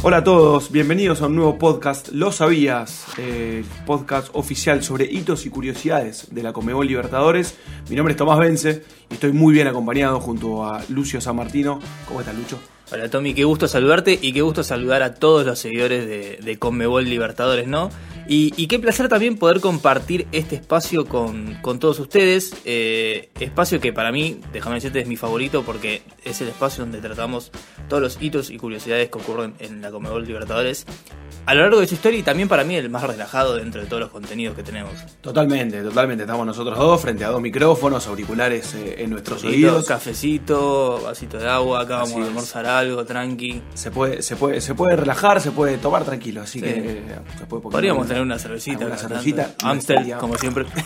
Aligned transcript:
Hola 0.00 0.18
a 0.18 0.24
todos, 0.24 0.70
bienvenidos 0.70 1.22
a 1.22 1.26
un 1.26 1.34
nuevo 1.34 1.58
podcast, 1.58 2.10
Lo 2.12 2.30
Sabías, 2.30 3.04
eh, 3.18 3.64
podcast 3.84 4.28
oficial 4.32 4.84
sobre 4.84 5.06
hitos 5.06 5.44
y 5.44 5.50
curiosidades 5.50 6.32
de 6.32 6.44
la 6.44 6.52
Comebol 6.52 6.86
Libertadores. 6.86 7.58
Mi 7.90 7.96
nombre 7.96 8.12
es 8.12 8.16
Tomás 8.16 8.38
Vence 8.38 8.84
y 9.10 9.14
estoy 9.14 9.32
muy 9.32 9.52
bien 9.52 9.66
acompañado 9.66 10.20
junto 10.20 10.64
a 10.64 10.84
Lucio 10.88 11.20
San 11.20 11.34
Martino. 11.34 11.80
¿Cómo 12.06 12.20
estás, 12.20 12.36
Lucho? 12.36 12.60
Hola 12.90 13.10
Tommy, 13.10 13.34
qué 13.34 13.44
gusto 13.44 13.68
saludarte 13.68 14.18
y 14.20 14.32
qué 14.32 14.40
gusto 14.40 14.64
saludar 14.64 15.02
a 15.02 15.14
todos 15.14 15.44
los 15.44 15.58
seguidores 15.58 16.06
de, 16.06 16.38
de 16.42 16.58
Conmebol 16.58 17.04
Libertadores, 17.04 17.66
¿no? 17.66 17.90
Y, 18.30 18.66
qué 18.66 18.78
placer 18.78 19.08
también 19.08 19.38
poder 19.38 19.60
compartir 19.60 20.28
este 20.32 20.56
espacio 20.56 21.06
con, 21.06 21.56
todos 21.62 21.98
ustedes. 21.98 22.54
Eh, 22.66 23.30
espacio 23.40 23.80
que 23.80 23.90
para 23.94 24.12
mí, 24.12 24.38
déjame 24.52 24.74
decirte, 24.74 25.00
es 25.00 25.08
mi 25.08 25.16
favorito 25.16 25.62
porque 25.62 26.02
es 26.24 26.42
el 26.42 26.48
espacio 26.48 26.84
donde 26.84 27.00
tratamos 27.00 27.50
todos 27.88 28.02
los 28.02 28.18
hitos 28.20 28.50
y 28.50 28.58
curiosidades 28.58 29.08
que 29.08 29.16
ocurren 29.16 29.54
en 29.60 29.80
la 29.80 29.90
Comebol 29.90 30.26
Libertadores 30.26 30.84
a 31.46 31.54
lo 31.54 31.62
largo 31.62 31.80
de 31.80 31.86
su 31.86 31.94
historia 31.94 32.18
y 32.18 32.22
también 32.22 32.48
para 32.48 32.64
mí 32.64 32.76
el 32.76 32.90
más 32.90 33.02
relajado 33.02 33.56
dentro 33.56 33.80
de 33.80 33.86
todos 33.86 34.00
los 34.00 34.10
contenidos 34.10 34.54
que 34.54 34.62
tenemos. 34.62 34.92
Totalmente, 35.20 35.82
totalmente. 35.82 36.24
Estamos 36.24 36.46
nosotros 36.46 36.78
dos 36.78 37.00
frente 37.00 37.24
a 37.24 37.28
dos 37.28 37.40
micrófonos, 37.40 38.06
auriculares 38.06 38.74
eh, 38.74 38.96
en 38.98 39.10
nuestros 39.10 39.44
oídos. 39.44 39.86
Cafecito, 39.86 41.00
vasito 41.02 41.38
de 41.38 41.48
agua, 41.48 41.82
acá 41.82 41.96
vamos 41.98 42.16
a 42.16 42.26
almorzar 42.26 42.66
algo, 42.66 43.04
tranqui. 43.04 43.62
Se 43.74 43.90
puede, 43.90 44.22
se 44.22 44.36
puede, 44.36 44.60
se 44.60 44.74
puede 44.74 44.96
relajar, 44.96 45.40
se 45.40 45.50
puede 45.50 45.78
tomar 45.78 46.04
tranquilo, 46.04 46.42
así 46.42 46.60
que 46.60 46.70
eh, 46.70 47.02
Podríamos 47.48 48.06
tener 48.06 48.22
una 48.22 48.38
cervecita. 48.38 48.86
Una 48.86 48.96
cervecita. 48.96 49.54
Amstel, 49.62 50.16
como 50.18 50.36
siempre. 50.36 50.66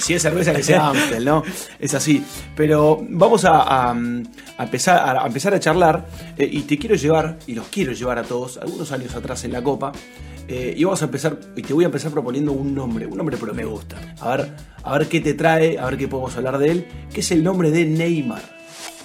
Si, 0.00 0.14
es 0.14 0.22
cerveza 0.22 0.52
que 0.52 0.62
sea 0.62 0.88
Amstel, 0.88 1.24
¿no? 1.24 1.42
Es 1.78 1.94
así. 1.94 2.24
Pero 2.56 2.98
vamos 3.08 3.44
a, 3.44 3.94
empezar, 4.58 5.16
a 5.18 5.26
empezar 5.26 5.54
a 5.54 5.60
charlar 5.60 6.06
eh, 6.36 6.48
y 6.50 6.62
te 6.62 6.78
quiero 6.78 6.94
llevar, 6.94 7.38
y 7.46 7.54
los 7.54 7.66
quiero 7.68 7.92
llevar 7.92 8.18
a 8.18 8.22
todos, 8.22 8.58
algunos 8.58 8.90
años 8.92 9.14
atrás 9.14 9.44
en 9.44 9.52
la 9.52 9.62
Copa. 9.62 9.92
Eh, 10.48 10.74
y 10.76 10.84
vamos 10.84 11.00
a 11.02 11.06
empezar, 11.06 11.38
y 11.56 11.62
te 11.62 11.72
voy 11.72 11.84
a 11.84 11.86
empezar 11.86 12.10
proponiendo 12.10 12.52
un 12.52 12.74
nombre, 12.74 13.06
un 13.06 13.16
nombre 13.16 13.36
propio. 13.36 13.54
Me 13.54 13.64
gusta. 13.64 13.96
A 14.20 14.36
ver, 14.36 14.50
a 14.82 14.98
ver 14.98 15.08
qué 15.08 15.20
te 15.20 15.34
trae, 15.34 15.78
a 15.78 15.86
ver 15.86 15.96
qué 15.96 16.08
podemos 16.08 16.36
hablar 16.36 16.58
de 16.58 16.70
él, 16.70 16.86
que 17.12 17.20
es 17.20 17.30
el 17.30 17.42
nombre 17.42 17.70
de 17.70 17.84
Neymar. 17.84 18.42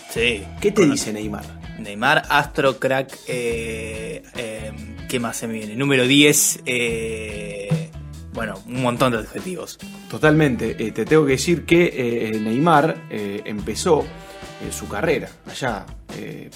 Sí. 0.09 0.43
¿Qué 0.59 0.71
te 0.71 0.85
dice 0.85 1.13
Neymar? 1.13 1.45
Neymar, 1.79 2.23
Astro 2.29 2.79
Crack, 2.79 3.15
eh, 3.27 4.23
eh, 4.35 4.71
¿qué 5.07 5.19
más 5.19 5.37
se 5.37 5.47
me 5.47 5.53
viene? 5.53 5.75
Número 5.75 6.07
10, 6.07 6.63
bueno, 8.33 8.55
un 8.65 8.81
montón 8.81 9.11
de 9.11 9.19
adjetivos. 9.19 9.77
Totalmente. 10.09 10.73
te 10.73 11.05
tengo 11.05 11.25
que 11.25 11.33
decir 11.33 11.65
que 11.65 12.31
Neymar 12.41 13.05
empezó 13.09 14.05
su 14.71 14.87
carrera 14.87 15.29
allá 15.45 15.85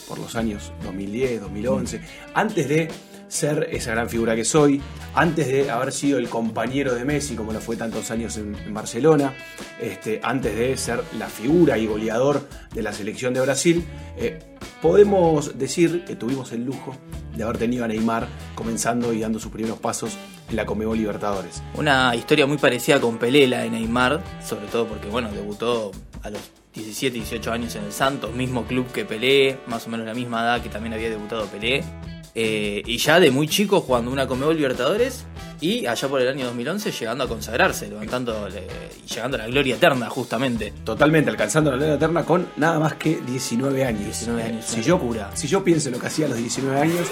por 0.08 0.17
los 0.17 0.36
años 0.36 0.72
2010, 0.83 1.42
2011, 1.42 2.02
antes 2.33 2.67
de 2.67 2.89
ser 3.31 3.69
esa 3.71 3.91
gran 3.91 4.09
figura 4.09 4.35
que 4.35 4.43
soy, 4.43 4.81
antes 5.15 5.47
de 5.47 5.71
haber 5.71 5.93
sido 5.93 6.17
el 6.17 6.27
compañero 6.27 6.93
de 6.93 7.05
Messi, 7.05 7.35
como 7.35 7.53
lo 7.53 7.61
fue 7.61 7.77
tantos 7.77 8.11
años 8.11 8.35
en, 8.35 8.73
Barcelona, 8.73 9.33
este, 9.79 10.19
antes 10.21 10.53
de 10.53 10.75
ser 10.75 11.01
la 11.17 11.27
figura 11.27 11.77
y 11.77 11.87
goleador 11.87 12.45
de 12.73 12.81
la 12.81 12.91
selección 12.91 13.33
de 13.33 13.39
Brasil, 13.39 13.85
eh, 14.17 14.37
podemos 14.81 15.57
decir 15.57 16.03
que 16.03 16.17
tuvimos 16.17 16.52
el 16.52 16.65
lujo 16.65 16.93
de 17.35 17.43
haber 17.43 17.57
tenido 17.57 17.85
a 17.85 17.87
Neymar 17.87 18.27
comenzando 18.53 19.13
y 19.13 19.21
dando 19.21 19.39
sus 19.39 19.52
primeros 19.52 19.79
pasos 19.79 20.17
en 20.49 20.57
la 20.57 20.65
Comebol 20.65 20.97
Libertadores. 20.97 21.63
Una 21.75 22.13
historia 22.13 22.45
muy 22.45 22.57
parecida 22.57 22.99
con 22.99 23.17
Pelé, 23.17 23.47
la 23.47 23.59
de 23.59 23.69
Neymar, 23.69 24.21
sobre 24.45 24.67
todo 24.67 24.87
porque 24.87 25.07
bueno, 25.07 25.31
debutó 25.31 25.91
a 26.21 26.29
los 26.29 26.41
17, 26.73 27.15
18 27.15 27.52
años 27.52 27.75
en 27.75 27.85
el 27.85 27.93
Santos, 27.93 28.33
mismo 28.33 28.65
club 28.65 28.91
que 28.91 29.05
Pelé, 29.05 29.57
más 29.67 29.87
o 29.87 29.89
menos 29.89 30.05
la 30.05 30.13
misma 30.13 30.41
edad 30.41 30.61
que 30.61 30.67
también 30.67 30.93
había 30.93 31.09
debutado 31.09 31.45
Pelé. 31.45 31.85
Eh, 32.33 32.81
y 32.85 32.97
ya 32.97 33.19
de 33.19 33.29
muy 33.29 33.47
chico 33.47 33.81
jugando 33.81 34.09
una 34.09 34.25
Comebol 34.25 34.55
Libertadores 34.55 35.25
y 35.59 35.85
allá 35.85 36.07
por 36.07 36.21
el 36.21 36.27
año 36.27 36.45
2011 36.45 36.91
llegando 36.91 37.23
a 37.25 37.27
consagrarse, 37.27 37.87
levantando 37.87 38.47
y 38.49 39.07
llegando 39.13 39.37
a 39.37 39.42
la 39.42 39.47
gloria 39.47 39.75
eterna 39.75 40.09
justamente. 40.09 40.73
Totalmente, 40.83 41.30
alcanzando 41.30 41.71
la 41.71 41.77
gloria 41.77 41.95
eterna 41.95 42.25
con 42.25 42.47
nada 42.55 42.80
más 42.80 42.95
que 42.95 43.17
19 43.17 43.86
años. 43.86 44.05
19 44.05 44.43
años, 44.43 44.65
si 44.65 44.81
yo, 44.81 44.99
si 45.33 45.47
yo 45.47 45.64
pienso 45.64 45.89
en 45.89 45.95
lo 45.95 45.99
que 45.99 46.08
hacía 46.08 46.25
a 46.25 46.30
los 46.30 46.37
19 46.37 46.80
años, 46.80 47.08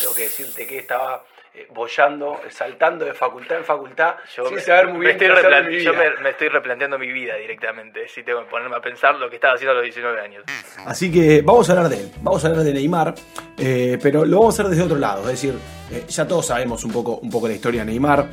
tengo 0.00 0.14
que 0.14 0.22
decirte 0.22 0.66
que 0.66 0.78
estaba 0.78 1.24
eh, 1.54 1.66
bollando, 1.70 2.40
saltando 2.48 3.04
de 3.04 3.12
facultad 3.12 3.58
en 3.58 3.64
facultad, 3.64 4.14
yo 4.34 4.46
sin 4.46 4.60
saber 4.60 4.88
muy 4.88 5.06
bien 5.06 5.20
estoy 5.20 5.84
Yo 5.84 5.92
me, 5.92 6.30
estoy 6.30 6.48
replanteando 6.48 6.98
mi 6.98 7.12
vida 7.12 7.36
directamente, 7.36 8.08
si 8.08 8.22
tengo 8.22 8.40
que 8.44 8.50
ponerme 8.50 8.76
a 8.76 8.80
pensar 8.80 9.16
lo 9.16 9.28
que 9.28 9.36
estaba 9.36 9.54
haciendo 9.54 9.72
a 9.72 9.74
los 9.74 9.84
19 9.84 10.18
años. 10.18 10.44
Así 10.86 11.12
que 11.12 11.42
vamos 11.42 11.68
a 11.68 11.72
hablar 11.72 11.90
de 11.90 11.96
él, 11.96 12.10
vamos 12.22 12.42
a 12.42 12.48
hablar 12.48 12.64
de 12.64 12.72
Neymar, 12.72 13.14
eh, 13.58 13.98
pero 14.02 14.24
lo 14.24 14.38
vamos 14.38 14.58
a 14.58 14.62
hacer 14.62 14.70
desde 14.70 14.84
otro 14.84 14.96
lado, 14.96 15.20
es 15.22 15.42
decir, 15.42 15.54
eh, 15.92 16.04
ya 16.08 16.26
todos 16.26 16.46
sabemos 16.46 16.84
un 16.84 16.92
poco, 16.92 17.18
un 17.22 17.30
poco 17.30 17.48
la 17.48 17.54
historia 17.54 17.84
de 17.84 17.92
Neymar, 17.92 18.30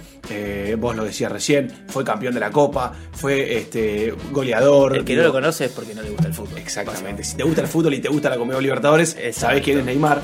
vos 0.77 0.95
lo 0.95 1.03
decías 1.03 1.31
recién, 1.31 1.71
fue 1.87 2.03
campeón 2.03 2.33
de 2.33 2.39
la 2.39 2.51
Copa, 2.51 2.93
fue 3.11 3.57
este, 3.57 4.13
goleador. 4.31 4.95
El 4.95 5.05
que 5.05 5.15
no 5.15 5.23
lo 5.23 5.31
conoce 5.31 5.65
es 5.65 5.71
porque 5.71 5.93
no 5.93 6.01
le 6.01 6.09
gusta 6.09 6.27
el 6.27 6.33
fútbol. 6.33 6.57
Exactamente, 6.57 7.23
si 7.23 7.35
te 7.35 7.43
gusta 7.43 7.61
el 7.61 7.67
fútbol 7.67 7.93
y 7.93 7.99
te 7.99 8.09
gusta 8.09 8.29
la 8.29 8.37
Comedia 8.37 8.61
Libertadores, 8.61 9.17
sabés 9.33 9.63
quién 9.63 9.79
es 9.79 9.85
Neymar, 9.85 10.21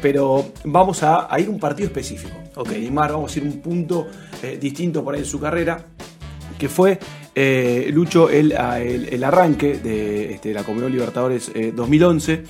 pero 0.00 0.52
vamos 0.64 1.02
a, 1.02 1.28
ir 1.38 1.46
a 1.46 1.50
un 1.50 1.58
partido 1.58 1.88
específico. 1.88 2.36
Ok, 2.56 2.70
Neymar, 2.70 3.12
vamos 3.12 3.34
a 3.34 3.38
ir 3.38 3.44
un 3.44 3.60
punto 3.60 4.06
eh, 4.42 4.58
distinto 4.60 5.04
por 5.04 5.14
ahí 5.14 5.20
en 5.20 5.26
su 5.26 5.40
carrera, 5.40 5.84
que 6.58 6.68
fue, 6.68 6.98
eh, 7.34 7.90
Lucho, 7.92 8.28
el, 8.30 8.52
el, 8.52 9.24
arranque 9.24 9.78
de 9.78 10.34
este, 10.34 10.52
la 10.52 10.64
Comedor 10.64 10.90
Libertadores 10.90 11.50
2011, 11.74 12.32
eh, 12.32 12.44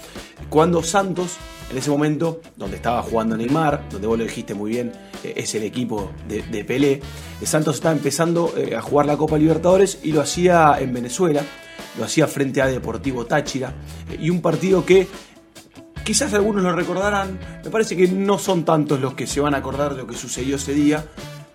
cuando 0.49 0.83
Santos, 0.83 1.37
en 1.71 1.79
ese 1.79 1.91
momento, 1.91 2.41
donde 2.57 2.77
estaba 2.77 3.03
jugando 3.03 3.37
Neymar, 3.37 3.89
donde 3.91 4.07
vos 4.07 4.19
lo 4.19 4.25
dijiste 4.25 4.55
muy 4.55 4.71
bien, 4.71 4.93
es 5.23 5.55
el 5.55 5.63
equipo 5.63 6.11
de, 6.29 6.43
de 6.43 6.65
Pelé, 6.65 7.01
Santos 7.45 7.77
estaba 7.77 7.95
empezando 7.95 8.53
a 8.77 8.83
jugar 8.83 9.07
la 9.07 9.17
Copa 9.17 9.39
Libertadores 9.39 10.01
y 10.03 10.13
lo 10.13 10.21
hacía 10.21 10.77
en 10.81 10.93
Venezuela, 10.93 11.43
lo 11.99 12.05
hacía 12.05 12.27
frente 12.27 12.61
a 12.61 12.67
Deportivo 12.67 13.25
Táchira, 13.27 13.73
y 14.21 14.31
un 14.31 14.43
partido 14.43 14.85
que 14.85 15.07
Quizás 16.05 16.35
algunos 16.35 16.65
lo 16.65 16.73
recordarán, 16.73 17.39
me 17.65 17.71
parece 17.71 17.97
que 17.97 18.09
no 18.09 18.37
son 18.37 18.65
tantos 18.65 19.01
los 19.01 19.15
que 19.15 19.29
se 19.29 19.41
van 19.41 19.55
a 19.55 19.59
acordar 19.59 19.95
de 19.95 19.99
lo 19.99 20.07
que 20.07 20.17
sucedió 20.17 20.57
ese 20.57 20.75
día, 20.75 21.07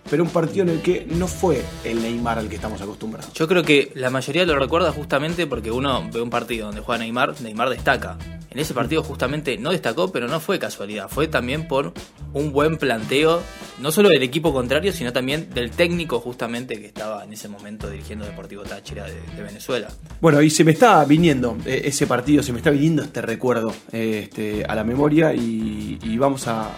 pero 0.09 0.23
un 0.23 0.29
partido 0.29 0.63
en 0.63 0.69
el 0.69 0.81
que 0.81 1.06
no 1.09 1.28
fue 1.28 1.63
el 1.84 2.01
Neymar 2.01 2.40
al 2.40 2.50
que 2.50 2.56
estamos 2.56 2.81
acostumbrados. 2.81 3.34
Yo 3.34 3.47
creo 3.47 3.63
que 3.63 3.91
la 3.95 4.09
mayoría 4.09 4.45
lo 4.45 4.57
recuerda 4.57 4.91
justamente 4.91 5.47
porque 5.47 5.72
uno 5.72 6.07
ve 6.12 6.22
un 6.22 6.29
partido 6.29 6.68
donde 6.68 6.81
juega 6.81 7.00
Neymar, 7.00 7.40
Neymar 7.41 7.69
destaca. 7.69 8.18
En 8.50 8.59
ese 8.59 8.73
partido 8.73 9.03
justamente 9.03 9.57
no 9.57 9.72
destacó, 9.72 10.12
pero 10.12 10.28
no 10.28 10.40
fue 10.40 10.57
casualidad, 10.57 11.09
fue 11.09 11.28
también 11.28 11.68
por 11.68 11.94
un 12.34 12.51
buen 12.51 12.78
planteo, 12.78 13.41
no 13.79 13.91
solo 13.91 14.09
del 14.09 14.23
equipo 14.23 14.53
contrario, 14.53 14.91
sino 14.94 15.13
también 15.13 15.50
del 15.53 15.72
técnico 15.72 16.19
justamente 16.19 16.79
que 16.79 16.88
estaba 16.88 17.24
en 17.24 17.34
ese 17.34 17.50
momento 17.50 17.89
dirigiendo 17.89 18.25
Deportivo 18.25 18.63
Táchira 18.63 19.06
de, 19.06 19.44
Venezuela. 19.44 19.89
Bueno, 20.22 20.41
y 20.41 20.50
se 20.50 20.63
me 20.63 20.72
está 20.72 21.03
viniendo 21.06 21.57
eh, 21.66 21.84
ese 21.85 22.07
partido, 22.07 22.41
se 22.41 22.51
me 22.51 22.59
está 22.59 22.72
viniendo 22.72 23.03
este 23.03 23.22
recuerdo 23.22 23.74
eh, 23.91 24.22
este, 24.24 24.66
a 24.66 24.75
la 24.75 24.84
memoria 24.84 25.34
y, 25.34 26.18
vamos 26.18 26.47
a, 26.47 26.72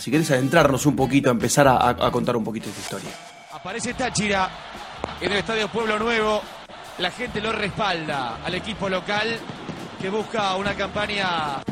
si 0.00 0.10
querés, 0.10 0.30
adentrarnos 0.30 0.86
un 0.86 0.96
poquito, 0.96 1.28
a 1.28 1.32
empezar 1.32 1.68
a, 1.68 2.10
contar 2.10 2.36
un 2.36 2.44
poquito 2.44 2.68
esta 2.68 2.80
historia. 2.80 3.10
Aparece 3.52 3.94
Táchira 3.94 4.48
en 5.20 5.32
el 5.32 5.38
Estadio 5.38 5.68
Pueblo 5.68 5.98
Nuevo, 5.98 6.42
la 6.98 7.10
gente 7.10 7.40
lo 7.40 7.52
respalda 7.52 8.38
al 8.44 8.54
equipo 8.54 8.88
local 8.88 9.38
que 10.00 10.08
busca 10.08 10.54
una 10.56 10.74
campaña 10.74 11.62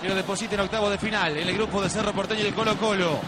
que 0.00 0.08
lo 0.08 0.14
deposite 0.14 0.54
en 0.54 0.60
octavo 0.62 0.90
de 0.90 0.98
final 0.98 1.36
en 1.36 1.48
el 1.48 1.54
grupo 1.54 1.80
de 1.82 1.88
Cerro 1.88 2.12
Porteño 2.12 2.42
y 2.42 2.46
el 2.48 2.54
Colo 2.54 2.76
Colo. 2.76 3.20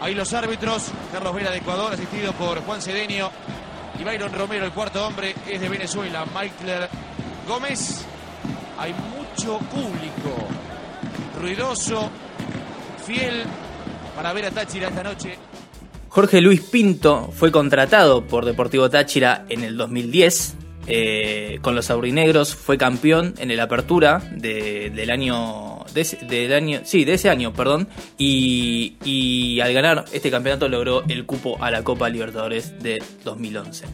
Ahí 0.00 0.14
los 0.14 0.32
árbitros, 0.34 0.88
Carlos 1.12 1.34
Vera 1.34 1.50
de 1.50 1.58
Ecuador, 1.58 1.94
asistido 1.94 2.32
por 2.32 2.60
Juan 2.62 2.82
Cedeño 2.82 3.30
y 3.98 4.04
Byron 4.04 4.32
Romero, 4.32 4.66
el 4.66 4.72
cuarto 4.72 5.06
hombre, 5.06 5.34
es 5.48 5.60
de 5.60 5.68
Venezuela, 5.68 6.26
Michael 6.26 6.88
Gómez. 7.48 8.04
Hay 8.78 8.92
mucho 8.92 9.58
público, 9.58 10.48
ruidoso, 11.40 12.10
fiel, 13.06 13.44
para 14.14 14.32
ver 14.32 14.46
a 14.46 14.50
Táchira 14.50 14.88
esta 14.88 15.02
noche. 15.02 15.38
Jorge 16.08 16.40
Luis 16.40 16.62
Pinto 16.62 17.30
fue 17.32 17.52
contratado 17.52 18.26
por 18.26 18.44
Deportivo 18.44 18.88
Táchira 18.88 19.44
en 19.48 19.62
el 19.64 19.76
2010 19.76 20.56
eh, 20.88 21.58
con 21.62 21.74
los 21.74 21.90
aurinegros 21.90 22.54
fue 22.54 22.78
campeón 22.78 23.34
en 23.38 23.50
el 23.50 23.58
apertura 23.58 24.22
del 24.36 25.10
año 25.10 25.84
del 26.28 26.52
año 26.52 26.80
sí 26.84 27.04
de 27.04 27.14
ese 27.14 27.28
año 27.28 27.52
perdón 27.52 27.88
y, 28.16 29.58
al 29.60 29.72
ganar 29.72 30.04
este 30.12 30.30
campeonato 30.30 30.68
logró 30.68 31.02
el 31.08 31.26
cupo 31.26 31.56
a 31.60 31.72
la 31.72 31.82
Copa 31.82 32.08
Libertadores 32.08 32.80
de 32.80 33.02
2011 33.24 33.84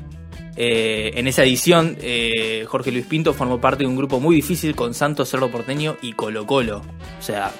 eh, 0.56 1.12
en 1.14 1.26
esa 1.28 1.44
edición 1.44 1.96
eh, 2.02 2.66
Jorge 2.68 2.92
Luis 2.92 3.06
Pinto 3.06 3.32
formó 3.32 3.58
parte 3.58 3.84
de 3.84 3.88
un 3.88 3.96
grupo 3.96 4.20
muy 4.20 4.36
difícil 4.36 4.76
con 4.76 4.92
Santos 4.92 5.30
Cerro 5.30 5.50
Porteño 5.50 5.96
y 6.02 6.12
Colo 6.12 6.46
Colo 6.46 6.82
o 7.18 7.22
sea 7.22 7.52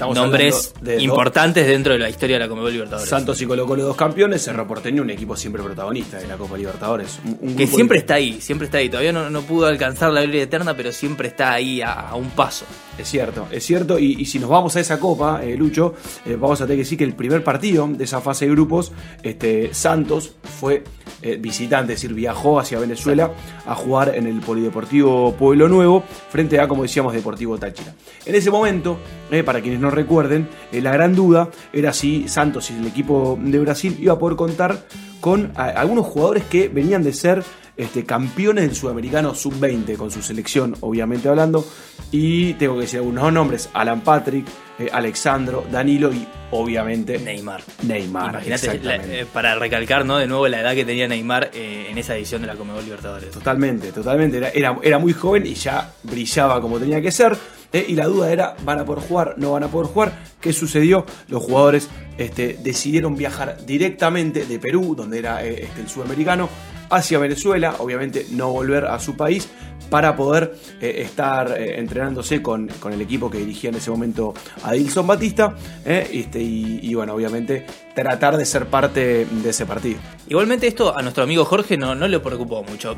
nombres 0.00 0.74
importantes 0.98 1.66
dentro 1.66 1.92
de 1.92 1.98
la 1.98 2.08
historia 2.08 2.36
de 2.36 2.40
la 2.40 2.48
Conmebol 2.48 2.72
Libertadores. 2.72 3.08
Santos 3.08 3.40
y 3.40 3.46
Colo 3.46 3.66
Colo 3.66 3.84
dos 3.84 3.96
campeones, 3.96 4.42
Cerro 4.42 4.66
Porteño 4.66 5.02
un 5.02 5.10
equipo 5.10 5.36
siempre 5.36 5.62
protagonista 5.62 6.18
de 6.18 6.26
la 6.26 6.36
Copa 6.36 6.56
Libertadores. 6.56 7.18
que 7.56 7.66
siempre 7.66 7.98
está 7.98 8.14
ahí, 8.14 8.40
siempre 8.40 8.66
está 8.66 8.78
ahí. 8.78 8.88
Todavía 8.88 9.12
no, 9.12 9.42
pudo 9.42 9.66
alcanzar 9.66 10.12
la 10.12 10.22
gloria 10.22 10.42
eterna, 10.42 10.76
pero 10.76 10.92
siempre 10.92 11.28
está 11.28 11.52
ahí 11.52 11.80
a, 11.82 12.14
un 12.14 12.30
paso. 12.30 12.64
Es 12.98 13.08
cierto, 13.08 13.46
es 13.50 13.64
cierto. 13.64 13.98
Y, 13.98 14.24
si 14.24 14.38
nos 14.38 14.48
vamos 14.48 14.74
a 14.76 14.80
esa 14.80 14.98
Copa, 14.98 15.42
eh, 15.44 15.56
Lucho, 15.56 15.94
eh, 16.24 16.36
vamos 16.36 16.60
a 16.60 16.64
tener 16.64 16.78
que 16.78 16.84
decir 16.84 16.98
que 16.98 17.04
el 17.04 17.14
primer 17.14 17.44
partido 17.44 17.86
de 17.86 18.04
esa 18.04 18.20
fase 18.20 18.46
de 18.46 18.52
grupos, 18.52 18.92
este, 19.22 19.74
Santos 19.74 20.34
fue 20.58 20.82
eh, 21.22 21.36
visitante, 21.36 21.92
es 21.92 22.00
decir, 22.00 22.14
viajó 22.14 22.58
hacia 22.58 22.78
Venezuela 22.78 23.32
a 23.66 23.74
jugar 23.74 24.14
en 24.14 24.26
el 24.26 24.40
Polideportivo 24.40 25.34
Pueblo 25.34 25.68
Nuevo 25.68 26.04
frente 26.30 26.58
a, 26.58 26.68
como 26.68 26.82
decíamos, 26.82 27.12
Deportivo 27.12 27.58
Táchira. 27.58 27.94
En 28.24 28.34
ese 28.34 28.50
momento, 28.50 28.98
para 29.44 29.60
quienes 29.60 29.80
no 29.80 29.90
recuerden, 29.90 30.48
la 30.72 30.92
gran 30.92 31.14
duda 31.14 31.50
era 31.72 31.92
si 31.92 32.28
Santos 32.28 32.70
y 32.70 32.76
el 32.76 32.86
equipo 32.86 33.38
de 33.40 33.58
Brasil 33.58 33.96
iba 34.00 34.14
a 34.14 34.18
poder 34.18 34.36
contar 34.36 34.84
con 35.20 35.52
algunos 35.56 36.06
jugadores 36.06 36.44
que 36.44 36.68
venían 36.68 37.02
de 37.02 37.12
ser 37.12 37.42
este, 37.76 38.04
campeones 38.04 38.64
del 38.66 38.74
sudamericano 38.74 39.34
sub-20 39.34 39.96
con 39.96 40.10
su 40.10 40.22
selección, 40.22 40.74
obviamente 40.80 41.28
hablando. 41.28 41.66
Y 42.10 42.54
tengo 42.54 42.74
que 42.76 42.82
decir 42.82 43.00
algunos 43.00 43.30
nombres: 43.32 43.68
Alan 43.74 44.00
Patrick, 44.00 44.46
eh, 44.78 44.88
Alexandro, 44.92 45.64
Danilo 45.70 46.12
y 46.12 46.26
obviamente 46.50 47.18
Neymar. 47.18 47.62
Neymar. 47.82 48.42
Imagínate, 48.46 49.20
eh, 49.20 49.26
para 49.32 49.56
recalcar 49.56 50.06
¿no? 50.06 50.18
de 50.18 50.26
nuevo 50.26 50.46
la 50.48 50.60
edad 50.60 50.74
que 50.74 50.84
tenía 50.84 51.08
Neymar 51.08 51.50
eh, 51.52 51.88
en 51.90 51.98
esa 51.98 52.16
edición 52.16 52.42
de 52.42 52.46
la 52.46 52.56
Comebol 52.56 52.84
Libertadores. 52.84 53.30
Totalmente, 53.30 53.92
totalmente. 53.92 54.38
Era, 54.54 54.78
era, 54.82 54.98
muy 54.98 55.12
joven 55.12 55.46
y 55.46 55.54
ya 55.54 55.92
brillaba 56.02 56.60
como 56.60 56.78
tenía 56.78 57.00
que 57.00 57.10
ser. 57.10 57.36
y 57.72 57.94
la 57.94 58.06
duda 58.06 58.30
era, 58.32 58.56
¿van 58.64 58.78
a 58.78 58.84
poder 58.84 59.04
jugar? 59.04 59.34
¿No 59.36 59.52
van 59.52 59.64
a 59.64 59.68
poder 59.68 59.88
jugar? 59.88 60.12
¿Qué 60.40 60.52
sucedió? 60.52 61.04
Los 61.28 61.42
jugadores 61.42 61.88
este, 62.18 62.58
decidieron 62.62 63.16
viajar 63.16 63.64
directamente 63.66 64.46
de 64.46 64.58
Perú, 64.58 64.94
donde 64.96 65.18
era 65.18 65.44
este, 65.44 65.80
el 65.80 65.88
sudamericano, 65.88 66.48
hacia 66.90 67.18
Venezuela, 67.18 67.76
obviamente 67.78 68.26
no 68.30 68.50
volver 68.50 68.84
a 68.86 68.98
su 68.98 69.16
país 69.16 69.48
para 69.90 70.16
poder 70.16 70.56
eh, 70.80 71.02
estar 71.04 71.52
eh, 71.52 71.78
entrenándose 71.78 72.42
con, 72.42 72.68
el 72.90 73.00
equipo 73.00 73.30
que 73.30 73.38
dirigía 73.38 73.70
en 73.70 73.76
ese 73.76 73.90
momento 73.90 74.34
Adilson 74.62 75.06
Batista 75.06 75.54
eh, 75.84 76.08
este, 76.12 76.40
y, 76.40 76.94
bueno, 76.94 77.14
obviamente 77.14 77.66
tratar 77.94 78.36
de 78.36 78.44
ser 78.44 78.66
parte 78.66 79.26
de 79.26 79.50
ese 79.50 79.66
partido. 79.66 79.98
Igualmente 80.28 80.66
esto 80.66 80.96
a 80.96 81.02
nuestro 81.02 81.24
amigo 81.24 81.44
Jorge 81.44 81.76
no, 81.76 81.94
no 81.94 82.08
le 82.08 82.18
preocupó 82.20 82.62
mucho. 82.62 82.96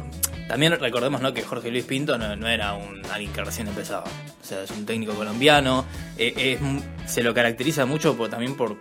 También 0.49 0.79
recordemos 0.81 1.21
¿no? 1.21 1.35
que 1.35 1.43
Jorge 1.43 1.71
Luis 1.71 1.85
Pinto 1.85 2.17
no, 2.17 2.49
era 2.49 2.73
un, 2.73 3.03
alguien 3.13 3.33
que 3.33 3.45
recién 3.45 3.69
empezaba. 3.69 4.05
O 4.05 4.45
sea, 4.45 4.63
es 4.63 4.71
un 4.71 4.87
técnico 4.87 5.13
colombiano. 5.13 5.85
se 7.07 7.23
lo 7.23 7.35
caracteriza 7.35 7.85
mucho 7.85 8.15
también 8.31 8.57
por, 8.57 8.77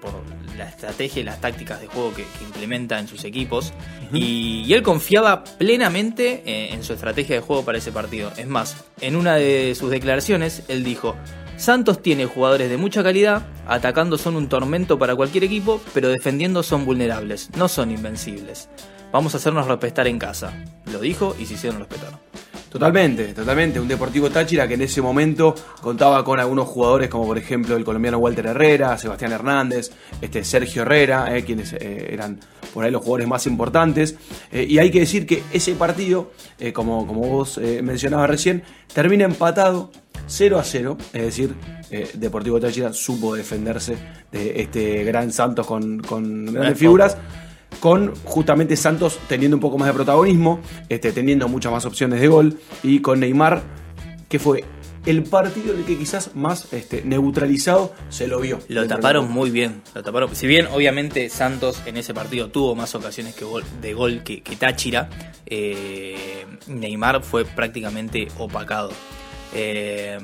la 0.57 0.69
estrategia 0.69 1.21
y 1.21 1.23
las 1.25 1.39
tácticas 1.41 1.81
de 1.81 1.87
juego 1.87 2.13
que, 2.15 2.25
implementa 2.41 2.97
en 2.97 3.07
sus 3.07 3.25
equipos. 3.25 3.73
y, 4.13 4.63
y, 4.65 4.73
él 4.73 4.81
confiaba 4.81 5.43
plenamente 5.43 6.73
en 6.73 6.83
su 6.83 6.93
estrategia 6.93 7.35
de 7.35 7.41
juego 7.41 7.65
para 7.65 7.77
ese 7.77 7.91
partido. 7.91 8.31
Es 8.37 8.47
más, 8.47 8.85
en 9.01 9.17
una 9.17 9.35
de 9.35 9.75
sus 9.75 9.91
declaraciones, 9.91 10.63
él 10.69 10.85
dijo, 10.85 11.15
Santos 11.57 12.03
tiene 12.03 12.27
jugadores 12.27 12.69
de 12.69 12.77
mucha 12.77 13.03
calidad, 13.03 13.45
atacando 13.67 14.17
son 14.17 14.35
un 14.35 14.47
tormento 14.47 14.99
para 14.99 15.15
cualquier 15.15 15.43
equipo, 15.43 15.81
pero 15.91 16.07
defendiendo 16.07 16.61
son 16.61 16.85
vulnerables, 16.85 17.49
no 17.57 17.67
son 17.67 17.89
invencibles. 17.91 18.69
Vamos 19.11 19.33
a 19.33 19.37
hacernos 19.37 19.65
respetar 19.65 20.07
en 20.07 20.19
casa. 20.19 20.53
Lo 20.91 20.99
dijo 20.99 21.35
y 21.39 21.45
se 21.45 21.55
hicieron 21.55 21.79
respetar. 21.79 22.27
Totalmente, 22.69 23.33
totalmente. 23.33 23.79
Un 23.79 23.87
Deportivo 23.87 24.29
Táchira 24.29 24.67
que 24.67 24.73
en 24.73 24.81
ese 24.81 25.01
momento 25.01 25.55
contaba 25.81 26.23
con 26.23 26.39
algunos 26.39 26.67
jugadores 26.67 27.09
como 27.09 27.25
por 27.25 27.37
ejemplo 27.37 27.75
el 27.77 27.85
colombiano 27.85 28.17
Walter 28.17 28.47
Herrera, 28.47 28.97
Sebastián 28.97 29.31
Hernández, 29.31 29.91
este 30.21 30.43
Sergio 30.43 30.81
Herrera, 30.81 31.35
eh, 31.35 31.43
quienes 31.43 31.73
eh, 31.73 32.09
eran 32.11 32.39
por 32.73 32.83
ahí 32.83 32.91
los 32.91 33.01
jugadores 33.01 33.27
más 33.27 33.47
importantes. 33.47 34.15
Eh, 34.51 34.65
y 34.69 34.79
hay 34.79 34.91
que 34.91 34.99
decir 34.99 35.25
que 35.25 35.43
ese 35.53 35.73
partido, 35.75 36.31
como, 36.73 37.07
como 37.07 37.21
vos 37.21 37.59
mencionabas 37.81 38.29
recién, 38.29 38.63
termina 38.93 39.25
empatado 39.25 39.91
0 40.27 40.59
a 40.59 40.63
0, 40.63 40.97
es 41.13 41.21
decir, 41.21 41.55
Deportivo 42.15 42.59
Táchira 42.59 42.91
supo 42.91 43.33
defenderse 43.33 43.97
de 44.31 44.61
este 44.61 45.03
gran 45.05 45.31
Santos 45.31 45.65
con, 45.65 45.97
grandes 45.97 46.77
figuras 46.77 47.17
con 47.79 48.13
justamente 48.23 48.75
Santos 48.75 49.19
teniendo 49.27 49.57
un 49.57 49.61
poco 49.61 49.77
más 49.77 49.87
de 49.87 49.93
protagonismo, 49.93 50.59
este, 50.89 51.11
teniendo 51.11 51.47
muchas 51.47 51.71
más 51.71 51.85
opciones 51.85 52.19
de 52.21 52.27
gol, 52.27 52.59
y 52.83 52.99
con 52.99 53.19
Neymar, 53.19 53.63
que 54.29 54.39
fue 54.39 54.63
el 55.07 55.23
partido 55.23 55.73
en 55.73 55.79
el 55.79 55.85
que 55.85 55.97
quizás 55.97 56.35
más 56.35 56.73
este, 56.73 57.01
neutralizado 57.03 57.93
se 58.09 58.27
lo 58.27 58.41
vio. 58.41 58.59
Lo 58.67 58.87
taparon 58.87 59.31
muy 59.31 59.49
bien, 59.49 59.81
lo 59.95 60.03
taparon. 60.03 60.35
Si 60.35 60.47
bien 60.47 60.67
obviamente 60.67 61.29
Santos 61.29 61.81
en 61.85 61.95
ese 61.95 62.13
partido 62.13 62.49
tuvo 62.49 62.75
más 62.75 62.93
ocasiones 62.93 63.33
que 63.33 63.45
de 63.81 63.93
gol 63.93 64.21
que, 64.23 64.41
Táchira, 64.59 65.09
eh, 65.45 66.45
Neymar 66.67 67.23
fue 67.23 67.45
prácticamente 67.45 68.27
opacado. 68.37 68.91
Eh, 69.53 70.17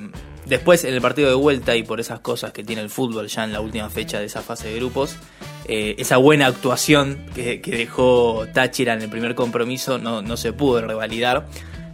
después 0.45 0.83
en 0.83 0.93
el 0.93 1.01
partido 1.01 1.29
de 1.29 1.35
vuelta 1.35 1.77
y 1.77 1.83
por 1.83 2.01
esas 2.01 2.19
cosas 2.19 2.51
que 2.51 2.65
tiene 2.65 2.81
el 2.81 2.89
fútbol 2.89 3.27
ya 3.27 3.45
en 3.45 3.53
la 3.53 3.61
última 3.61 3.89
fecha 3.89 4.19
de 4.19 4.25
esa 4.25 4.41
fase 4.41 4.67
de 4.67 4.75
grupos, 4.75 5.15
eh, 5.65 5.95
esa 5.97 6.17
buena 6.17 6.47
actuación 6.47 7.25
que, 7.33 7.59
dejó 7.59 8.45
Táchira 8.53 8.93
en 8.93 9.01
el 9.01 9.09
primer 9.09 9.35
compromiso 9.35 9.97
no, 9.97 10.21
no 10.21 10.37
se 10.37 10.53
pudo 10.53 10.81
revalidar. 10.81 11.47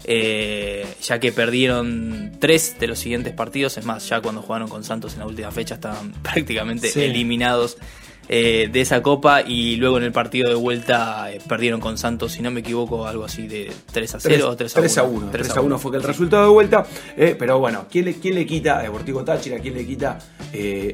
Eh, 0.05 0.87
ya 1.03 1.19
que 1.19 1.31
perdieron 1.31 2.31
tres 2.39 2.79
de 2.79 2.87
los 2.87 2.97
siguientes 2.97 3.33
partidos, 3.33 3.77
es 3.77 3.85
más, 3.85 4.07
ya 4.09 4.21
cuando 4.21 4.41
jugaron 4.41 4.67
con 4.67 4.83
Santos 4.83 5.13
en 5.13 5.19
la 5.19 5.27
última 5.27 5.51
fecha 5.51 5.75
estaban 5.75 6.13
prácticamente 6.23 6.89
eliminados 7.05 7.77
eh, 8.31 8.69
de 8.71 8.81
esa 8.81 9.01
copa 9.01 9.41
y 9.41 9.77
luego 9.77 9.97
en 9.97 10.03
el 10.03 10.11
partido 10.11 10.49
de 10.49 10.55
vuelta 10.55 11.31
eh, 11.31 11.41
perdieron 11.47 11.79
con 11.79 11.97
Santos, 11.97 12.33
si 12.33 12.43
no 12.43 12.51
me 12.51 12.59
equivoco, 12.59 13.07
algo 13.07 13.25
así 13.25 13.47
de 13.47 13.71
3 13.91 14.15
a 14.15 14.19
0 14.19 14.49
o 14.49 14.55
3 14.55 14.97
a 14.99 15.03
1. 15.03 15.31
3 15.31 15.57
a 15.57 15.61
1, 15.61 15.79
fue 15.79 15.97
el 15.97 16.03
resultado 16.03 16.43
de 16.43 16.49
vuelta, 16.49 16.85
eh, 17.17 17.35
pero 17.37 17.57
bueno, 17.57 17.87
¿quién 17.89 18.05
le, 18.05 18.13
quién 18.19 18.35
le 18.35 18.45
quita 18.45 18.77
a 18.77 18.83
Deportivo 18.83 19.23
Táchira? 19.23 19.57
¿Quién 19.57 19.73
le 19.73 19.83
quita 19.83 20.19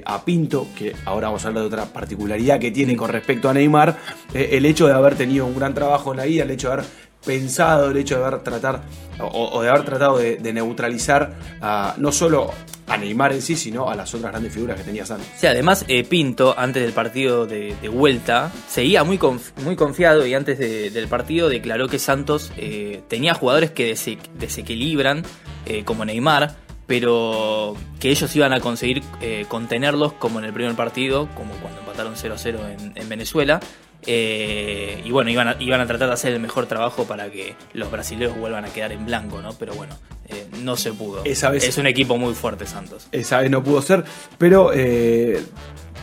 a 0.05 0.23
Pinto? 0.23 0.67
Que 0.77 0.95
ahora 1.03 1.27
vamos 1.27 1.43
a 1.43 1.49
hablar 1.49 1.63
de 1.63 1.67
otra 1.67 1.85
particularidad 1.85 2.57
que 2.57 2.71
tiene 2.71 2.95
con 2.95 3.09
respecto 3.09 3.49
a 3.49 3.53
Neymar, 3.53 3.97
el 4.33 4.65
hecho 4.65 4.87
de 4.87 4.93
haber 4.93 5.15
tenido 5.15 5.45
un 5.45 5.57
gran 5.57 5.73
trabajo 5.73 6.11
en 6.11 6.17
la 6.17 6.27
ida, 6.27 6.43
el 6.43 6.51
hecho 6.51 6.67
de 6.69 6.73
haber 6.75 6.85
pensado 7.25 7.91
el 7.91 7.97
hecho 7.97 8.17
de 8.19 8.25
haber 8.25 8.43
tratar 8.43 8.83
o, 9.19 9.61
de 9.61 9.69
haber 9.69 9.83
tratado 9.83 10.17
de, 10.17 10.53
neutralizar 10.53 11.33
a, 11.61 11.95
no 11.97 12.11
solo 12.11 12.51
a 12.95 12.97
Neymar 12.97 13.33
en 13.33 13.41
sí, 13.41 13.55
sino 13.55 13.89
a 13.89 13.95
las 13.95 14.13
otras 14.13 14.31
grandes 14.31 14.53
figuras 14.53 14.77
que 14.77 14.83
tenía 14.83 15.05
Santos. 15.05 15.27
Sí, 15.35 15.47
además 15.47 15.85
eh, 15.87 16.03
Pinto, 16.03 16.55
antes 16.57 16.81
del 16.81 16.93
partido 16.93 17.45
de, 17.45 17.75
vuelta, 17.91 18.51
seguía 18.67 19.03
muy, 19.03 19.19
muy 19.63 19.75
confiado 19.75 20.25
y 20.25 20.33
antes 20.33 20.57
del 20.57 21.07
partido 21.07 21.49
declaró 21.49 21.87
que 21.87 21.99
Santos 21.99 22.51
eh, 22.57 23.03
tenía 23.07 23.33
jugadores 23.33 23.71
que 23.71 23.95
desequilibran, 24.39 25.23
eh, 25.65 25.83
como 25.83 26.05
Neymar, 26.05 26.55
pero 26.87 27.75
que 27.99 28.09
ellos 28.09 28.35
iban 28.35 28.53
a 28.53 28.59
conseguir 28.59 29.01
contenerlos 29.47 30.13
como 30.13 30.39
en 30.39 30.45
el 30.45 30.53
primer 30.53 30.75
partido, 30.75 31.27
como 31.35 31.53
cuando 31.55 31.79
empataron 31.79 32.13
0-0 32.13 32.93
en 32.95 33.09
Venezuela, 33.09 33.59
eh, 34.07 35.01
y 35.03 35.11
bueno, 35.11 35.29
iban 35.29 35.47
a, 35.47 35.55
iban 35.59 35.81
a 35.81 35.87
tratar 35.87 36.07
de 36.07 36.13
hacer 36.13 36.33
el 36.33 36.39
mejor 36.39 36.67
trabajo 36.67 37.05
para 37.05 37.29
que 37.31 37.55
los 37.73 37.89
brasileños 37.89 38.37
vuelvan 38.37 38.65
a 38.65 38.69
quedar 38.69 38.91
en 38.91 39.05
blanco, 39.05 39.41
¿no? 39.41 39.53
Pero 39.53 39.73
bueno, 39.73 39.97
eh, 40.27 40.45
no 40.61 40.77
se 40.77 40.93
pudo. 40.93 41.23
Esa 41.25 41.49
vez, 41.49 41.63
es 41.63 41.77
un 41.77 41.87
equipo 41.87 42.17
muy 42.17 42.33
fuerte, 42.33 42.65
Santos. 42.67 43.07
Esa 43.11 43.39
vez 43.41 43.49
no 43.49 43.63
pudo 43.63 43.81
ser, 43.81 44.03
pero 44.37 44.71
eh, 44.73 45.41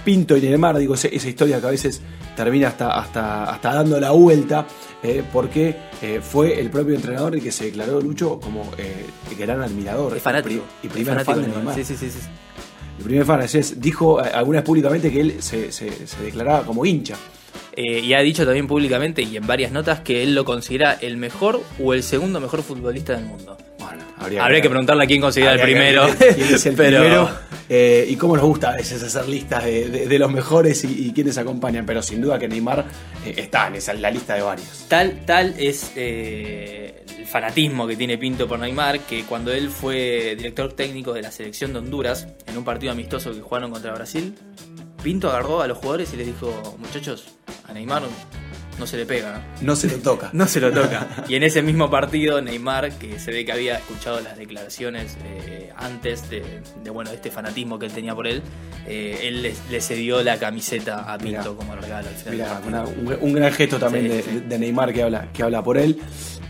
Pinto 0.04 0.36
y 0.36 0.40
Neymar, 0.40 0.78
digo, 0.78 0.94
esa 0.94 1.08
historia 1.08 1.60
que 1.60 1.66
a 1.66 1.70
veces 1.70 2.00
termina 2.34 2.68
hasta, 2.68 2.98
hasta, 2.98 3.44
hasta 3.44 3.74
dando 3.74 4.00
la 4.00 4.10
vuelta, 4.10 4.66
porque 5.32 5.76
fue 6.22 6.58
el 6.58 6.70
propio 6.70 6.94
entrenador 6.94 7.34
el 7.34 7.42
que 7.42 7.52
se 7.52 7.66
declaró 7.66 8.00
Lucho 8.00 8.40
como 8.40 8.68
gran 9.38 9.62
admirador. 9.62 10.16
Es 10.16 10.22
fanático. 10.22 10.64
Y 10.82 10.88
primer 10.88 11.24
fan 11.24 11.42
de 11.42 11.48
Neymar. 11.48 11.74
Sí, 11.76 11.84
sí, 11.84 11.96
sí, 11.96 12.08
El 12.98 13.04
primer 13.04 13.24
fan, 13.24 13.42
es, 13.42 13.80
dijo 13.80 14.18
alguna 14.18 14.58
vez 14.58 14.66
públicamente 14.66 15.12
que 15.12 15.20
él 15.20 15.42
se, 15.42 15.70
se 15.70 15.90
declaraba 16.22 16.64
como 16.64 16.84
hincha. 16.84 17.16
Eh, 17.74 18.00
y 18.00 18.12
ha 18.12 18.20
dicho 18.20 18.44
también 18.44 18.66
públicamente 18.66 19.22
y 19.22 19.36
en 19.36 19.46
varias 19.46 19.72
notas 19.72 20.00
que 20.00 20.22
él 20.22 20.34
lo 20.34 20.44
considera 20.44 20.92
el 21.00 21.16
mejor 21.16 21.62
o 21.80 21.94
el 21.94 22.02
segundo 22.02 22.38
mejor 22.38 22.62
futbolista 22.62 23.14
del 23.14 23.24
mundo. 23.24 23.56
Bueno, 23.78 24.04
habría, 24.18 24.60
que, 24.60 24.68
preguntarle 24.68 25.04
a 25.04 25.06
quién 25.06 25.20
considera 25.22 25.54
el 25.54 25.60
primero. 25.60 26.06
quién 26.18 26.54
es 26.54 26.66
el 26.66 26.74
primero 26.76 27.30
eh, 27.68 28.06
y 28.08 28.16
cómo 28.16 28.36
nos 28.36 28.44
gusta 28.44 28.72
a 28.72 28.76
veces 28.76 29.02
hacer 29.02 29.26
listas 29.26 29.64
de, 29.64 30.18
los 30.18 30.30
mejores 30.30 30.84
y, 30.84 31.12
quiénes 31.14 31.38
acompañan, 31.38 31.86
pero 31.86 32.02
sin 32.02 32.20
duda 32.20 32.38
que 32.38 32.46
Neymar 32.46 32.84
eh, 33.24 33.34
está 33.38 33.68
en 33.68 33.76
esa, 33.76 33.94
la 33.94 34.10
lista 34.10 34.34
de 34.34 34.42
varios. 34.42 34.84
Tal, 34.88 35.24
tal 35.24 35.54
es 35.58 35.92
el 35.96 37.26
fanatismo 37.26 37.86
que 37.86 37.96
tiene 37.96 38.18
Pinto 38.18 38.46
por 38.46 38.58
Neymar 38.58 39.00
que 39.00 39.24
cuando 39.24 39.50
él 39.50 39.70
fue 39.70 40.34
director 40.36 40.74
técnico 40.74 41.14
de 41.14 41.22
la 41.22 41.32
selección 41.32 41.72
de 41.72 41.78
Honduras 41.78 42.28
en 42.46 42.58
un 42.58 42.64
partido 42.64 42.92
amistoso 42.92 43.32
que 43.32 43.40
jugaron 43.40 43.70
contra 43.70 43.94
Brasil, 43.94 44.34
Pinto 45.02 45.28
agarró 45.30 45.62
a 45.62 45.66
los 45.66 45.78
jugadores 45.78 46.12
y 46.14 46.16
les 46.16 46.26
dijo, 46.26 46.76
muchachos, 46.78 47.24
a 47.68 47.72
Neymar 47.72 48.02
no 48.78 48.86
se 48.86 48.96
le 48.96 49.04
pega. 49.04 49.44
No 49.60 49.76
se 49.76 49.88
lo 49.88 49.98
toca. 49.98 50.30
No 50.32 50.46
se 50.46 50.60
lo 50.60 50.72
toca. 50.72 51.24
Y 51.28 51.34
en 51.34 51.42
ese 51.42 51.60
mismo 51.62 51.90
partido, 51.90 52.40
Neymar, 52.40 52.92
que 52.92 53.18
se 53.18 53.30
ve 53.32 53.44
que 53.44 53.52
había 53.52 53.76
escuchado 53.76 54.20
las 54.20 54.36
declaraciones 54.36 55.16
eh, 55.24 55.70
antes 55.76 56.28
de, 56.30 56.42
de, 56.82 56.90
bueno, 56.90 57.10
este 57.10 57.30
fanatismo 57.30 57.78
que 57.78 57.86
él 57.86 57.92
tenía 57.92 58.14
por 58.14 58.26
él, 58.26 58.42
eh, 58.86 59.18
él 59.24 59.42
le, 59.42 59.54
le, 59.70 59.80
cedió 59.80 60.22
la 60.22 60.38
camiseta 60.38 61.12
a 61.12 61.18
Pinto 61.18 61.40
Mirá. 61.40 61.56
como 61.56 61.76
regalo 61.76 62.08
al 62.08 62.14
final. 62.14 62.34
Mirá, 62.34 62.58
del 62.60 62.68
una- 62.68 62.84
partido. 62.84 63.18
un, 63.20 63.28
un 63.28 63.32
gran 63.34 63.52
gesto 63.52 63.78
también 63.78 64.04
Sí, 64.06 64.10
de, 64.10 64.22
sí. 64.22 64.42
de 64.48 64.58
Neymar 64.58 64.92
que 64.92 65.02
habla, 65.02 65.28
que 65.32 65.42
habla 65.42 65.62
por 65.62 65.76
él. 65.78 66.00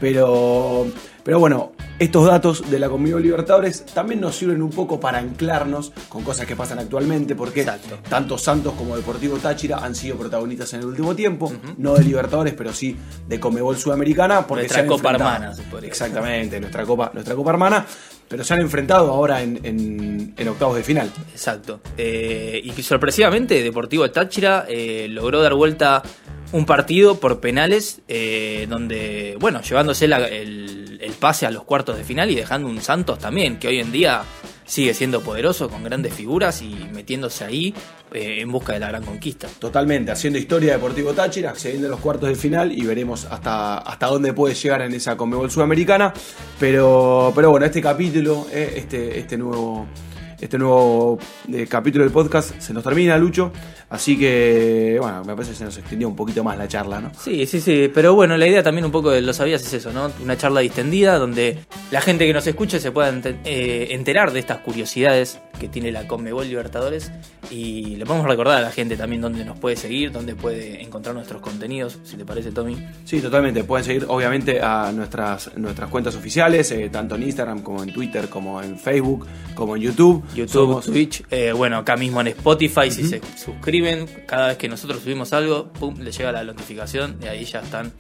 Pero, 0.03 0.85
pero 1.23 1.39
bueno, 1.39 1.71
estos 2.01 2.27
datos 2.27 2.69
de 2.69 2.81
la 2.81 2.89
Conmebol 2.89 3.23
Libertadores 3.23 3.87
también 3.87 4.21
nos 4.21 4.35
sirven 4.35 4.61
un 4.61 4.71
poco 4.71 4.99
para 4.99 5.19
anclarnos 5.19 5.93
con 6.09 6.25
cosas 6.25 6.45
que 6.45 6.57
pasan 6.57 6.81
actualmente, 6.81 7.37
porque 7.37 7.61
Exacto. 7.61 8.01
tanto 8.09 8.37
Santos 8.37 8.75
como 8.77 8.97
Deportivo 8.97 9.37
Táchira 9.37 9.79
han 9.79 9.95
sido 9.95 10.17
protagonistas 10.17 10.75
en 10.75 10.81
el 10.81 10.87
último 10.87 11.15
tiempo, 11.15 11.53
no 11.79 11.95
de 11.95 12.03
Libertadores, 12.03 12.53
pero 12.55 12.73
sí 12.73 12.97
de 13.29 13.39
Conmebol 13.39 13.77
Sudamericana. 13.77 14.45
Porque 14.45 14.63
Nuestra 14.65 14.79
se 14.79 14.83
han 14.83 14.89
copa 14.89 15.11
enfrentado- 15.13 15.35
hermana, 15.37 15.55
se 15.55 15.63
podría. 15.63 15.89
Exactamente, 15.89 16.59
nuestra 16.61 16.85
copa, 16.85 17.11
nuestra 17.15 17.37
copa 17.37 17.51
hermana, 17.51 17.87
pero 18.27 18.43
se 18.43 18.55
han 18.55 18.61
enfrentado 18.61 19.09
ahora 19.13 19.41
en, 19.41 19.61
en- 19.63 20.35
en 20.37 20.49
octavos 20.49 20.75
de 20.75 20.83
final. 20.83 21.13
Exacto. 21.31 21.79
Eh, 21.97 22.61
y 22.65 22.71
que 22.73 22.83
sorpresivamente 22.83 23.63
Deportivo 23.63 24.11
Táchira 24.11 24.67
eh, 24.69 25.07
logró 25.09 25.41
dar 25.41 25.55
vuelta 25.55 26.03
un 26.53 26.67
partido 26.67 27.19
por 27.19 27.41
penales, 27.41 28.01
eh, 28.09 28.67
donde, 28.69 29.37
bueno, 29.41 29.63
llevándose 29.63 30.05
el 30.05 31.15
pase 31.19 31.47
a 31.47 31.51
los 31.51 31.65
cuartos 31.65 31.97
de 31.97 32.05
final 32.05 32.31
y 32.31 32.35
dejando 32.35 32.69
un 32.69 32.81
Santos 32.81 33.19
también, 33.19 33.59
que 33.59 33.69
hoy 33.69 33.79
en 33.79 33.93
día 33.93 34.23
sigue 34.65 34.95
siendo 34.95 35.21
poderoso, 35.21 35.69
con 35.69 35.85
grandes 35.85 36.15
figuras 36.15 36.63
y 36.63 36.75
metiéndose 36.93 37.45
ahí 37.45 37.75
eh, 38.13 38.41
en 38.41 38.51
busca 38.51 38.73
de 38.73 38.81
la 38.81 38.89
gran 38.89 39.05
conquista. 39.05 39.47
Totalmente, 39.59 40.11
haciendo 40.11 40.39
historia 40.39 40.73
Deportivo 40.73 41.13
Táchira, 41.13 41.51
accediendo 41.51 41.89
a 41.89 41.91
los 41.91 42.01
cuartos 42.01 42.29
de 42.29 42.35
final 42.35 42.73
y 42.73 42.85
veremos 42.85 43.27
hasta, 43.27 43.79
hasta 43.79 44.07
dónde 44.07 44.33
puede 44.33 44.55
llegar 44.55 44.83
en 44.83 44.95
esa 44.95 45.17
Conmebol 45.17 45.51
Sudamericana. 45.51 46.13
Pero, 46.59 47.33
pero 47.35 47.51
bueno, 47.51 47.67
este 47.67 47.81
capítulo, 47.81 48.47
eh, 48.51 48.75
este, 48.77 49.19
este 49.19 49.37
nuevo, 49.37 49.87
este 50.43 50.59
nuevo 50.59 51.21
eh, 51.53 51.69
capítulo 51.69 52.03
del 52.03 52.13
podcast 52.13 52.61
se 52.61 52.75
nos 52.75 52.83
termina, 52.83 53.17
Lucho. 53.17 53.53
Así 53.89 54.19
que, 54.19 54.97
bueno, 55.01 55.23
me 55.25 55.35
parece 55.35 55.53
que 55.53 55.59
se 55.59 55.65
nos 55.65 55.79
extendió 55.79 56.09
un 56.09 56.17
poquito 56.17 56.43
más 56.43 56.59
la 56.59 56.67
charla, 56.67 57.01
¿no? 57.01 57.13
Sí, 57.17 57.47
sí, 57.47 57.61
sí, 57.61 57.89
pero 57.95 58.15
bueno, 58.15 58.37
la 58.37 58.49
idea 58.49 58.63
también 58.63 58.85
un 58.85 58.91
poco 58.91 59.11
de 59.11 59.23
lo 59.23 59.33
sabías 59.33 59.63
es 59.63 59.73
eso, 59.73 59.93
¿no? 59.93 60.11
Una 60.21 60.37
charla 60.37 60.61
distendida 60.61 61.17
donde 61.17 61.59
la 61.93 62.01
gente 62.01 62.27
que 62.27 62.33
nos 62.33 62.45
escuche 62.47 62.81
se 62.81 62.91
pueda 62.91 63.13
eh, 63.45 63.89
enterar 63.91 64.33
de 64.33 64.41
estas 64.41 64.59
curiosidades 64.59 65.39
que 65.61 65.69
tiene 65.69 65.93
la 65.93 66.09
Conmebol 66.09 66.49
Libertadores 66.49 67.13
y 67.51 67.97
le 67.97 68.07
podemos 68.07 68.27
recordar 68.27 68.59
a 68.59 68.61
la 68.63 68.71
gente 68.71 68.97
también 68.97 69.21
dónde 69.21 69.45
nos 69.45 69.59
puede 69.59 69.77
seguir, 69.77 70.13
dónde 70.13 70.35
puede 70.35 70.81
encontrar 70.83 71.15
nuestros 71.15 71.43
contenidos, 71.43 71.99
si 72.05 72.17
te 72.17 72.25
parece, 72.25 72.53
Tommy. 72.53 72.77
Sí, 73.05 73.21
totalmente. 73.21 73.65
Pueden 73.65 73.85
seguir, 73.85 74.07
obviamente, 74.09 74.61
a 74.63 74.93
nuestras, 74.93 75.57
nuestras 75.57 75.91
cuentas 75.91 76.15
oficiales, 76.15 76.71
eh, 76.71 76.89
tanto 76.91 77.17
en 77.17 77.25
Instagram 77.25 77.63
como 77.63 77.83
en 77.83 77.93
Twitter, 77.93 78.29
como 78.29 78.63
en 78.63 78.79
Facebook, 78.79 79.27
como 79.55 79.77
en 79.77 79.83
YouTube. 79.83 80.25
YouTube, 80.35 80.51
Somos- 80.81 80.87
Twitch, 80.87 81.25
eh, 81.31 81.53
bueno, 81.53 81.79
acá 81.79 81.97
mismo 81.97 82.21
en 82.21 82.29
Spotify, 82.29 82.91
si 82.91 83.05
se 83.07 83.21
suscriben, 83.37 84.07
cada 84.27 84.49
vez 84.49 84.57
que 84.57 84.69
nosotros 84.69 85.03
subimos 85.03 85.33
algo, 85.33 85.73
pum, 85.73 85.97
les 86.01 86.17
llega 86.17 86.33
la 86.33 86.45
notificación 86.45 87.17
y 87.23 87.27
ahí 87.27 87.45
ya 87.45 87.61
están 87.61 87.93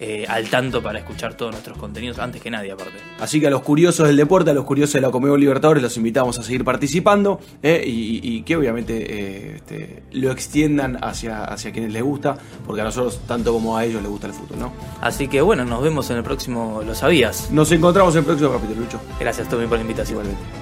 eh, 0.00 0.24
al 0.26 0.48
tanto 0.48 0.82
para 0.82 0.98
escuchar 0.98 1.34
todos 1.34 1.52
nuestros 1.52 1.76
contenidos 1.76 2.18
antes 2.18 2.40
que 2.40 2.50
nadie 2.50 2.72
aparte. 2.72 2.96
Así 3.18 3.40
que 3.40 3.48
a 3.48 3.50
los 3.50 3.62
curiosos 3.62 4.06
del 4.06 4.16
deporte, 4.16 4.50
a 4.50 4.54
los 4.54 4.64
curiosos 4.64 4.94
de 4.94 5.02
la 5.02 5.10
Conmebol 5.10 5.38
Libertadores, 5.38 5.82
los 5.82 5.96
invitamos 5.96 6.38
a 6.38 6.42
seguir 6.42 6.64
participando 6.64 7.38
eh, 7.62 7.84
y, 7.86 8.20
y 8.22 8.42
que 8.42 8.56
obviamente 8.56 8.94
eh, 8.96 9.56
este, 9.56 10.02
lo 10.12 10.30
extiendan 10.30 10.98
hacia, 11.02 11.44
hacia 11.44 11.70
quienes 11.70 11.92
les 11.92 12.02
gusta, 12.02 12.36
porque 12.66 12.80
a 12.80 12.84
nosotros, 12.84 13.20
tanto 13.26 13.52
como 13.52 13.76
a 13.76 13.84
ellos, 13.84 14.00
les 14.02 14.10
gusta 14.10 14.26
el 14.26 14.32
fútbol, 14.32 14.58
¿no? 14.58 14.72
Así 15.00 15.28
que 15.28 15.40
bueno, 15.40 15.64
nos 15.64 15.82
vemos 15.82 16.08
en 16.10 16.16
el 16.16 16.22
próximo 16.22 16.82
Lo 16.84 16.94
Sabías. 16.94 17.50
Nos 17.50 17.70
encontramos 17.72 18.14
en 18.14 18.20
el 18.20 18.24
próximo 18.24 18.52
capítulo, 18.52 18.80
Lucho. 18.80 19.00
Gracias 19.18 19.48
Tommy 19.48 19.66
por 19.66 19.76
la 19.76 19.82
invitación. 19.82 20.10
Igualmente. 20.10 20.59